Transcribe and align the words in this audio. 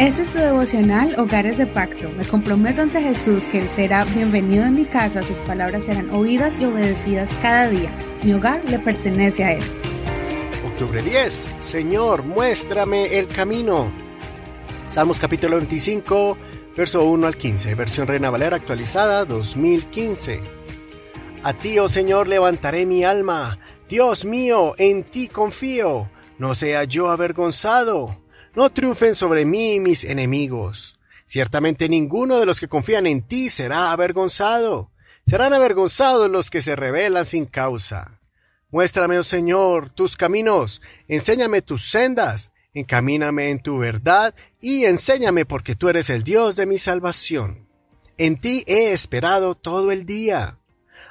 Este 0.00 0.22
es 0.22 0.30
tu 0.30 0.38
devocional 0.38 1.14
Hogares 1.20 1.56
de 1.56 1.66
Pacto. 1.66 2.10
Me 2.10 2.26
comprometo 2.26 2.82
ante 2.82 3.00
Jesús 3.00 3.44
que 3.44 3.60
Él 3.60 3.68
será 3.68 4.04
bienvenido 4.04 4.64
en 4.64 4.74
mi 4.74 4.86
casa, 4.86 5.22
sus 5.22 5.38
palabras 5.42 5.84
serán 5.84 6.10
oídas 6.10 6.58
y 6.58 6.64
obedecidas 6.64 7.36
cada 7.40 7.68
día. 7.68 7.92
Mi 8.24 8.34
hogar 8.34 8.60
le 8.68 8.80
pertenece 8.80 9.44
a 9.44 9.52
Él. 9.52 9.62
Octubre 10.66 11.00
10. 11.00 11.48
Señor, 11.60 12.24
muéstrame 12.24 13.16
el 13.16 13.28
camino. 13.28 13.92
Salmos 14.88 15.20
capítulo 15.20 15.58
25, 15.58 16.36
verso 16.76 17.04
1 17.04 17.28
al 17.28 17.36
15, 17.36 17.76
versión 17.76 18.08
Reina 18.08 18.30
Valera 18.30 18.56
actualizada 18.56 19.24
2015. 19.24 20.40
A 21.44 21.52
ti, 21.52 21.78
oh 21.78 21.88
Señor, 21.88 22.26
levantaré 22.26 22.84
mi 22.84 23.04
alma. 23.04 23.60
Dios 23.88 24.24
mío, 24.24 24.74
en 24.76 25.04
ti 25.04 25.28
confío. 25.28 26.10
No 26.36 26.56
sea 26.56 26.82
yo 26.82 27.10
avergonzado. 27.10 28.23
No 28.54 28.70
triunfen 28.70 29.16
sobre 29.16 29.44
mí 29.44 29.80
mis 29.80 30.04
enemigos. 30.04 30.96
Ciertamente 31.26 31.88
ninguno 31.88 32.38
de 32.38 32.46
los 32.46 32.60
que 32.60 32.68
confían 32.68 33.06
en 33.08 33.22
ti 33.22 33.50
será 33.50 33.90
avergonzado. 33.90 34.92
Serán 35.26 35.52
avergonzados 35.52 36.30
los 36.30 36.50
que 36.50 36.62
se 36.62 36.76
rebelan 36.76 37.26
sin 37.26 37.46
causa. 37.46 38.20
Muéstrame, 38.70 39.18
oh 39.18 39.24
Señor, 39.24 39.90
tus 39.90 40.16
caminos, 40.16 40.82
enséñame 41.08 41.62
tus 41.62 41.90
sendas, 41.90 42.52
encamíname 42.74 43.50
en 43.50 43.60
tu 43.60 43.78
verdad 43.78 44.34
y 44.60 44.84
enséñame 44.84 45.46
porque 45.46 45.74
tú 45.74 45.88
eres 45.88 46.08
el 46.10 46.22
Dios 46.22 46.54
de 46.54 46.66
mi 46.66 46.78
salvación. 46.78 47.68
En 48.18 48.36
ti 48.36 48.62
he 48.68 48.92
esperado 48.92 49.56
todo 49.56 49.90
el 49.90 50.06
día. 50.06 50.58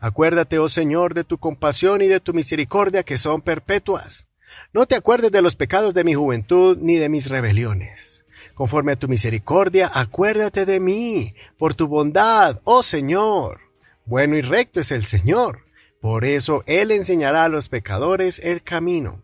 Acuérdate, 0.00 0.58
oh 0.58 0.70
Señor, 0.70 1.12
de 1.12 1.24
tu 1.24 1.36
compasión 1.36 2.00
y 2.00 2.06
de 2.06 2.20
tu 2.20 2.32
misericordia 2.32 3.02
que 3.02 3.18
son 3.18 3.42
perpetuas. 3.42 4.25
No 4.72 4.86
te 4.86 4.94
acuerdes 4.94 5.32
de 5.32 5.42
los 5.42 5.56
pecados 5.56 5.94
de 5.94 6.04
mi 6.04 6.14
juventud 6.14 6.78
ni 6.80 6.96
de 6.96 7.08
mis 7.08 7.28
rebeliones. 7.28 8.24
Conforme 8.54 8.92
a 8.92 8.96
tu 8.96 9.08
misericordia, 9.08 9.90
acuérdate 9.92 10.64
de 10.64 10.80
mí, 10.80 11.34
por 11.58 11.74
tu 11.74 11.88
bondad, 11.88 12.60
oh 12.64 12.82
Señor. 12.82 13.60
Bueno 14.04 14.36
y 14.36 14.42
recto 14.42 14.80
es 14.80 14.90
el 14.92 15.04
Señor. 15.04 15.66
Por 16.00 16.24
eso 16.24 16.62
Él 16.66 16.90
enseñará 16.90 17.44
a 17.44 17.48
los 17.48 17.68
pecadores 17.68 18.38
el 18.38 18.62
camino. 18.62 19.22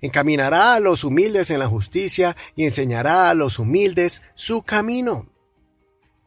Encaminará 0.00 0.74
a 0.74 0.80
los 0.80 1.02
humildes 1.02 1.50
en 1.50 1.58
la 1.58 1.66
justicia 1.66 2.36
y 2.54 2.64
enseñará 2.64 3.30
a 3.30 3.34
los 3.34 3.58
humildes 3.58 4.22
su 4.34 4.62
camino. 4.62 5.26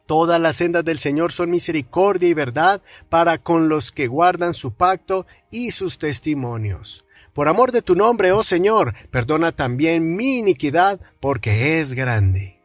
Todas 0.06 0.40
las 0.40 0.56
sendas 0.56 0.84
del 0.84 0.98
Señor 0.98 1.32
son 1.32 1.50
misericordia 1.50 2.28
y 2.28 2.34
verdad 2.34 2.82
para 3.08 3.38
con 3.38 3.68
los 3.68 3.92
que 3.92 4.08
guardan 4.08 4.52
su 4.52 4.72
pacto 4.72 5.26
y 5.50 5.70
sus 5.70 5.98
testimonios. 5.98 7.04
Por 7.34 7.48
amor 7.48 7.72
de 7.72 7.82
tu 7.82 7.94
nombre, 7.94 8.32
oh 8.32 8.42
Señor, 8.42 8.94
perdona 9.10 9.52
también 9.52 10.16
mi 10.16 10.38
iniquidad, 10.38 11.00
porque 11.20 11.80
es 11.80 11.94
grande. 11.94 12.60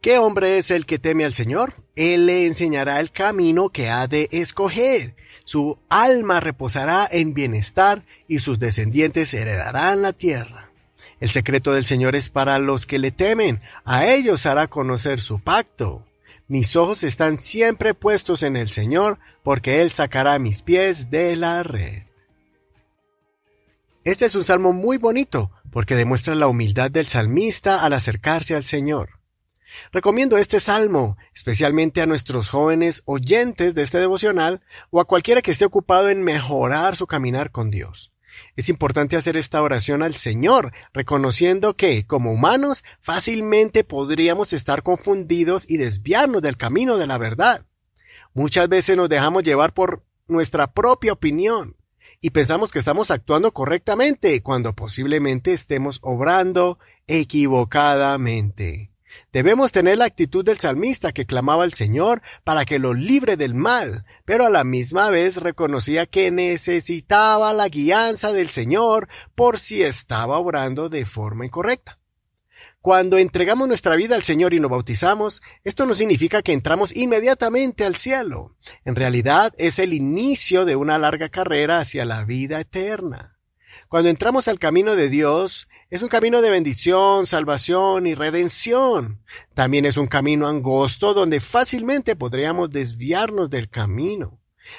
¿Qué 0.00 0.18
hombre 0.18 0.58
es 0.58 0.70
el 0.70 0.86
que 0.86 0.98
teme 0.98 1.24
al 1.24 1.34
Señor? 1.34 1.74
Él 1.96 2.26
le 2.26 2.46
enseñará 2.46 3.00
el 3.00 3.10
camino 3.10 3.70
que 3.70 3.90
ha 3.90 4.06
de 4.06 4.28
escoger. 4.30 5.16
Su 5.44 5.78
alma 5.88 6.40
reposará 6.40 7.08
en 7.10 7.34
bienestar 7.34 8.04
y 8.28 8.38
sus 8.38 8.58
descendientes 8.58 9.34
heredarán 9.34 10.02
la 10.02 10.12
tierra. 10.12 10.70
El 11.20 11.30
secreto 11.30 11.72
del 11.72 11.84
Señor 11.84 12.14
es 12.14 12.30
para 12.30 12.58
los 12.58 12.86
que 12.86 12.98
le 12.98 13.10
temen, 13.10 13.60
a 13.84 14.06
ellos 14.06 14.46
hará 14.46 14.68
conocer 14.68 15.20
su 15.20 15.40
pacto. 15.40 16.06
Mis 16.46 16.76
ojos 16.76 17.02
están 17.02 17.38
siempre 17.38 17.92
puestos 17.92 18.42
en 18.42 18.56
el 18.56 18.70
Señor, 18.70 19.18
porque 19.42 19.82
Él 19.82 19.90
sacará 19.90 20.38
mis 20.38 20.62
pies 20.62 21.10
de 21.10 21.34
la 21.36 21.62
red. 21.62 22.07
Este 24.08 24.24
es 24.24 24.34
un 24.34 24.42
salmo 24.42 24.72
muy 24.72 24.96
bonito 24.96 25.50
porque 25.70 25.94
demuestra 25.94 26.34
la 26.34 26.46
humildad 26.48 26.90
del 26.90 27.06
salmista 27.06 27.84
al 27.84 27.92
acercarse 27.92 28.56
al 28.56 28.64
Señor. 28.64 29.20
Recomiendo 29.92 30.38
este 30.38 30.60
salmo, 30.60 31.18
especialmente 31.34 32.00
a 32.00 32.06
nuestros 32.06 32.48
jóvenes 32.48 33.02
oyentes 33.04 33.74
de 33.74 33.82
este 33.82 33.98
devocional 33.98 34.62
o 34.88 35.02
a 35.02 35.04
cualquiera 35.04 35.42
que 35.42 35.50
esté 35.50 35.66
ocupado 35.66 36.08
en 36.08 36.22
mejorar 36.22 36.96
su 36.96 37.06
caminar 37.06 37.50
con 37.50 37.70
Dios. 37.70 38.14
Es 38.56 38.70
importante 38.70 39.14
hacer 39.14 39.36
esta 39.36 39.60
oración 39.60 40.02
al 40.02 40.14
Señor, 40.14 40.72
reconociendo 40.94 41.76
que, 41.76 42.06
como 42.06 42.32
humanos, 42.32 42.84
fácilmente 43.02 43.84
podríamos 43.84 44.54
estar 44.54 44.82
confundidos 44.82 45.66
y 45.68 45.76
desviarnos 45.76 46.40
del 46.40 46.56
camino 46.56 46.96
de 46.96 47.06
la 47.06 47.18
verdad. 47.18 47.66
Muchas 48.32 48.70
veces 48.70 48.96
nos 48.96 49.10
dejamos 49.10 49.42
llevar 49.42 49.74
por 49.74 50.02
nuestra 50.28 50.72
propia 50.72 51.12
opinión 51.12 51.77
y 52.20 52.30
pensamos 52.30 52.70
que 52.70 52.78
estamos 52.78 53.10
actuando 53.10 53.52
correctamente 53.52 54.42
cuando 54.42 54.74
posiblemente 54.74 55.52
estemos 55.52 55.98
obrando 56.02 56.78
equivocadamente. 57.06 58.90
Debemos 59.32 59.72
tener 59.72 59.98
la 59.98 60.04
actitud 60.04 60.44
del 60.44 60.58
salmista 60.58 61.12
que 61.12 61.26
clamaba 61.26 61.64
al 61.64 61.72
Señor 61.72 62.22
para 62.44 62.64
que 62.64 62.78
lo 62.78 62.94
libre 62.94 63.36
del 63.36 63.54
mal, 63.54 64.04
pero 64.24 64.44
a 64.44 64.50
la 64.50 64.64
misma 64.64 65.10
vez 65.10 65.36
reconocía 65.36 66.06
que 66.06 66.30
necesitaba 66.30 67.52
la 67.52 67.68
guianza 67.68 68.32
del 68.32 68.48
Señor 68.48 69.08
por 69.34 69.58
si 69.58 69.82
estaba 69.82 70.38
obrando 70.38 70.88
de 70.88 71.06
forma 71.06 71.46
incorrecta. 71.46 71.97
Cuando 72.80 73.18
entregamos 73.18 73.66
nuestra 73.66 73.96
vida 73.96 74.14
al 74.14 74.22
Señor 74.22 74.54
y 74.54 74.60
nos 74.60 74.70
bautizamos, 74.70 75.42
esto 75.64 75.84
no 75.84 75.96
significa 75.96 76.42
que 76.42 76.52
entramos 76.52 76.94
inmediatamente 76.94 77.84
al 77.84 77.96
cielo. 77.96 78.56
En 78.84 78.94
realidad 78.94 79.52
es 79.58 79.80
el 79.80 79.92
inicio 79.92 80.64
de 80.64 80.76
una 80.76 80.96
larga 80.96 81.28
carrera 81.28 81.80
hacia 81.80 82.04
la 82.04 82.24
vida 82.24 82.60
eterna. 82.60 83.36
Cuando 83.88 84.10
entramos 84.10 84.46
al 84.46 84.60
camino 84.60 84.94
de 84.94 85.08
Dios, 85.08 85.66
es 85.90 86.02
un 86.02 86.08
camino 86.08 86.40
de 86.40 86.50
bendición, 86.50 87.26
salvación 87.26 88.06
y 88.06 88.14
redención. 88.14 89.24
También 89.54 89.84
es 89.84 89.96
un 89.96 90.06
camino 90.06 90.46
angosto 90.46 91.14
donde 91.14 91.40
fácilmente 91.40 92.14
podríamos 92.14 92.70
desviarnos 92.70 93.50
del 93.50 93.68
camino. 93.68 94.37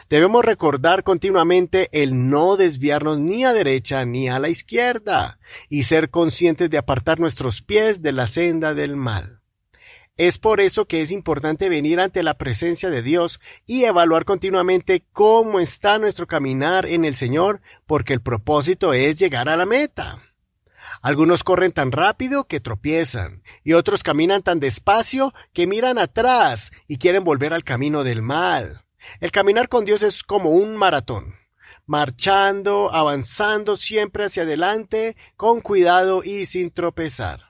Debemos 0.10 0.44
recordar 0.44 1.04
continuamente 1.04 1.90
el 1.92 2.30
no 2.30 2.58
desviarnos 2.58 3.20
ni 3.20 3.46
a 3.46 3.54
derecha 3.54 4.06
ni 4.06 4.30
a 4.30 4.40
la 4.40 4.50
izquierda 4.50 5.40
y 5.70 5.84
ser 5.84 6.10
conscientes 6.10 6.70
de 6.70 6.78
apartar 6.78 7.20
nuestros 7.20 7.62
pies 7.62 8.02
de 8.02 8.12
la 8.12 8.28
senda 8.28 8.74
del 8.74 8.96
mal. 8.96 9.40
Es 10.20 10.38
por 10.38 10.60
eso 10.60 10.86
que 10.86 11.02
es 11.02 11.12
importante 11.12 11.70
venir 11.70 12.02
ante 12.02 12.24
la 12.24 12.38
presencia 12.38 12.90
de 12.90 13.02
Dios 13.02 13.40
y 13.66 13.86
evaluar 13.86 14.26
continuamente 14.26 15.06
cómo 15.14 15.62
está 15.62 15.98
nuestro 15.98 16.28
caminar 16.28 16.86
en 16.86 17.06
el 17.06 17.16
Señor, 17.16 17.62
porque 17.86 18.12
el 18.12 18.22
propósito 18.22 18.94
es 18.94 19.18
llegar 19.18 19.48
a 19.48 19.56
la 19.56 19.66
meta. 19.66 20.22
Algunos 21.02 21.46
corren 21.46 21.72
tan 21.72 21.94
rápido 21.94 22.48
que 22.48 22.60
tropiezan, 22.60 23.44
y 23.64 23.72
otros 23.72 24.04
caminan 24.04 24.44
tan 24.44 24.60
despacio 24.60 25.34
que 25.54 25.68
miran 25.68 25.98
atrás 25.98 26.72
y 26.86 26.98
quieren 26.98 27.24
volver 27.24 27.54
al 27.54 27.64
camino 27.64 28.04
del 28.04 28.22
mal. 28.22 28.84
El 29.20 29.32
caminar 29.32 29.70
con 29.70 29.86
Dios 29.86 30.04
es 30.04 30.24
como 30.24 30.52
un 30.52 30.76
maratón, 30.76 31.36
marchando, 31.86 32.94
avanzando 32.94 33.76
siempre 33.76 34.26
hacia 34.26 34.44
adelante, 34.44 35.16
con 35.36 35.62
cuidado 35.62 36.24
y 36.24 36.46
sin 36.46 36.72
tropezar. 36.72 37.50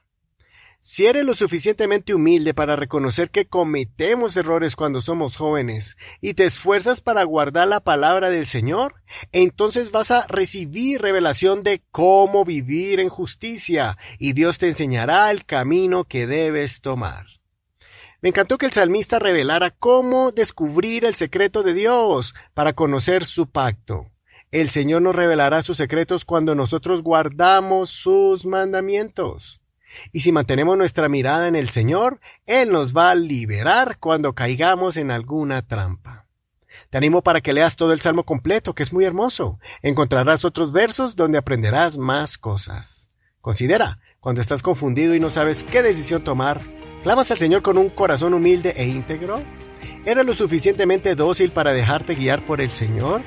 Si 0.81 1.05
eres 1.07 1.25
lo 1.25 1.33
suficientemente 1.33 2.13
humilde 2.13 2.53
para 2.53 2.77
reconocer 2.77 3.31
que 3.31 3.47
cometemos 3.47 4.37
errores 4.37 4.77
cuando 4.77 5.01
somos 5.01 5.35
jóvenes 5.35 5.97
y 6.21 6.35
te 6.35 6.45
esfuerzas 6.45 7.01
para 7.01 7.23
guardar 7.23 7.67
la 7.67 7.81
palabra 7.81 8.29
del 8.29 8.45
Señor, 8.45 8.93
entonces 9.33 9.91
vas 9.91 10.11
a 10.11 10.25
recibir 10.27 11.01
revelación 11.01 11.63
de 11.63 11.83
cómo 11.91 12.45
vivir 12.45 13.01
en 13.01 13.09
justicia 13.09 13.97
y 14.19 14.31
Dios 14.31 14.57
te 14.57 14.69
enseñará 14.69 15.29
el 15.31 15.43
camino 15.43 16.05
que 16.05 16.27
debes 16.27 16.79
tomar. 16.79 17.38
Me 18.21 18.29
encantó 18.29 18.57
que 18.57 18.65
el 18.65 18.73
salmista 18.73 19.17
revelara 19.17 19.71
cómo 19.71 20.31
descubrir 20.31 21.05
el 21.05 21.15
secreto 21.15 21.63
de 21.63 21.73
Dios 21.73 22.33
para 22.53 22.73
conocer 22.73 23.23
su 23.25 23.47
pacto. 23.47 24.11
El 24.51 24.69
Señor 24.69 25.03
nos 25.03 25.15
revelará 25.15 25.61
sus 25.61 25.77
secretos 25.77 26.25
cuando 26.25 26.53
nosotros 26.53 27.01
guardamos 27.01 27.91
sus 27.91 28.45
mandamientos. 28.45 29.61
Y 30.11 30.21
si 30.21 30.31
mantenemos 30.31 30.77
nuestra 30.77 31.07
mirada 31.07 31.47
en 31.47 31.55
el 31.55 31.69
Señor, 31.69 32.19
Él 32.45 32.71
nos 32.71 32.95
va 32.95 33.11
a 33.11 33.15
liberar 33.15 33.97
cuando 33.99 34.33
caigamos 34.33 34.97
en 34.97 35.11
alguna 35.11 35.61
trampa. 35.61 36.27
Te 36.89 36.97
animo 36.97 37.21
para 37.21 37.41
que 37.41 37.53
leas 37.53 37.75
todo 37.75 37.93
el 37.93 38.01
Salmo 38.01 38.23
completo, 38.23 38.73
que 38.73 38.83
es 38.83 38.91
muy 38.91 39.05
hermoso. 39.05 39.59
Encontrarás 39.81 40.45
otros 40.45 40.71
versos 40.71 41.15
donde 41.15 41.37
aprenderás 41.37 41.97
más 41.97 42.37
cosas. 42.37 43.09
Considera, 43.41 43.99
cuando 44.19 44.41
estás 44.41 44.61
confundido 44.61 45.15
y 45.15 45.19
no 45.19 45.29
sabes 45.29 45.63
qué 45.63 45.81
decisión 45.81 46.23
tomar, 46.23 46.61
¿Clamas 47.01 47.31
al 47.31 47.37
Señor 47.37 47.61
con 47.61 47.77
un 47.77 47.89
corazón 47.89 48.33
humilde 48.33 48.73
e 48.75 48.85
íntegro? 48.85 49.41
¿Eres 50.05 50.25
lo 50.25 50.33
suficientemente 50.33 51.15
dócil 51.15 51.51
para 51.51 51.71
dejarte 51.71 52.15
guiar 52.15 52.41
por 52.41 52.59
el 52.59 52.71
Señor? 52.71 53.21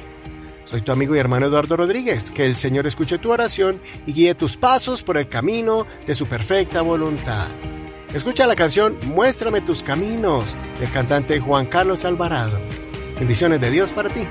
Soy 0.66 0.82
tu 0.82 0.92
amigo 0.92 1.16
y 1.16 1.18
hermano 1.18 1.46
Eduardo 1.46 1.76
Rodríguez. 1.76 2.30
Que 2.30 2.46
el 2.46 2.56
Señor 2.56 2.86
escuche 2.86 3.18
tu 3.18 3.30
oración 3.32 3.80
y 4.06 4.12
guíe 4.12 4.34
tus 4.34 4.56
pasos 4.56 5.02
por 5.02 5.16
el 5.16 5.28
camino 5.28 5.86
de 6.06 6.14
su 6.14 6.26
perfecta 6.26 6.82
voluntad. 6.82 7.46
Escucha 8.14 8.46
la 8.46 8.56
canción 8.56 8.96
Muéstrame 9.06 9.62
tus 9.62 9.82
caminos 9.82 10.54
del 10.78 10.90
cantante 10.90 11.40
Juan 11.40 11.64
Carlos 11.64 12.04
Alvarado. 12.04 12.60
Bendiciones 13.18 13.60
de 13.60 13.70
Dios 13.70 13.90
para 13.92 14.10
ti. 14.10 14.24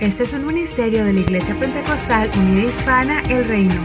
Este 0.00 0.24
es 0.24 0.32
un 0.32 0.46
ministerio 0.46 1.04
de 1.04 1.12
la 1.12 1.20
Iglesia 1.20 1.54
Pentecostal 1.58 2.30
Unida 2.36 2.68
Hispana 2.68 3.22
El 3.30 3.46
Reino. 3.46 3.80